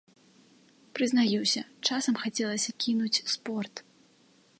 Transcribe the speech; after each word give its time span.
Прызнаюся, 0.99 1.61
часам 1.89 2.15
хацелася 2.23 2.71
кінуць 2.87 3.23
спорт. 3.35 3.75